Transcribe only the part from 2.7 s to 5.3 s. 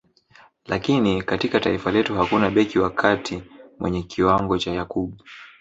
wa kati mwenye kiwango cha Yakub